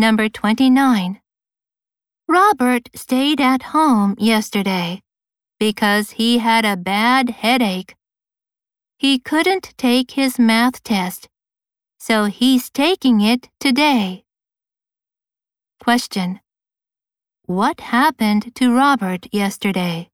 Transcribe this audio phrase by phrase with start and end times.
[0.00, 1.20] Number 29.
[2.28, 5.02] Robert stayed at home yesterday
[5.58, 7.96] because he had a bad headache.
[8.96, 11.28] He couldn't take his math test,
[11.98, 14.22] so he's taking it today.
[15.82, 16.38] Question.
[17.46, 20.10] What happened to Robert yesterday?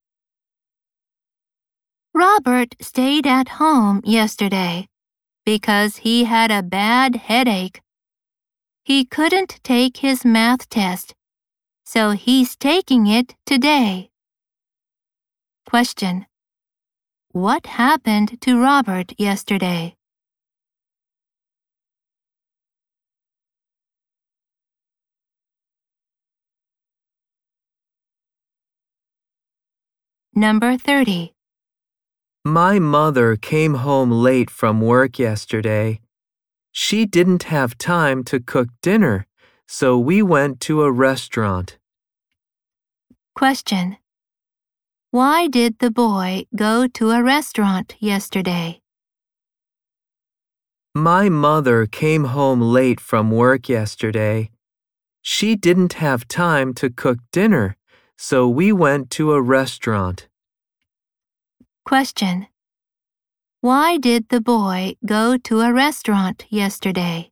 [2.14, 4.88] Robert stayed at home yesterday
[5.44, 7.83] because he had a bad headache.
[8.86, 11.14] He couldn't take his math test,
[11.86, 14.10] so he's taking it today.
[15.64, 16.26] Question.
[17.32, 19.96] What happened to Robert yesterday?
[30.34, 31.32] Number 30.
[32.44, 36.03] My mother came home late from work yesterday.
[36.76, 39.28] She didn't have time to cook dinner,
[39.68, 41.78] so we went to a restaurant.
[43.36, 43.96] Question.
[45.12, 48.80] Why did the boy go to a restaurant yesterday?
[50.96, 54.50] My mother came home late from work yesterday.
[55.22, 57.76] She didn't have time to cook dinner,
[58.18, 60.26] so we went to a restaurant.
[61.84, 62.48] Question.
[63.64, 67.30] Why did the boy go to a restaurant yesterday?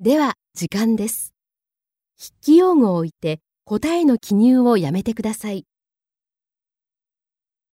[0.00, 1.34] では、時間です。
[2.18, 5.66] 筆記用具を置いて答えの記入をやめてください。